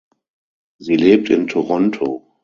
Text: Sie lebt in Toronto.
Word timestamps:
Sie 0.79 0.95
lebt 0.95 1.29
in 1.29 1.45
Toronto. 1.45 2.35